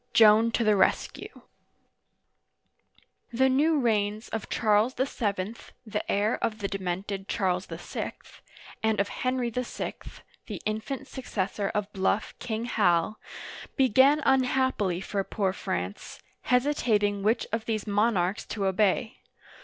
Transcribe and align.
JOAN 0.15 0.49
TO 0.49 0.63
THE 0.63 0.75
RESCUE 0.75 1.43
THE 3.31 3.49
new 3.49 3.77
reigns 3.79 4.29
of 4.29 4.49
Charles 4.49 4.95
VII. 4.95 5.55
(the 5.85 6.11
heir 6.11 6.39
of 6.43 6.57
the 6.57 6.67
de 6.67 6.79
mented 6.79 7.27
Charles 7.27 7.67
VI.) 7.67 8.13
and 8.81 8.99
of 8.99 9.09
Henry 9.09 9.51
VI. 9.51 9.93
(the 10.47 10.59
infant 10.65 11.07
successor 11.07 11.69
of 11.75 11.93
bluff" 11.93 12.33
King 12.39 12.65
Hal") 12.65 13.19
began 13.75 14.23
unhappily 14.25 15.01
for 15.01 15.23
poor 15.23 15.53
France, 15.53 16.19
hesitating 16.45 17.21
which 17.21 17.45
of 17.51 17.65
these 17.65 17.85
monarchs 17.85 18.43
to 18.47 18.65
obey. 18.65 19.19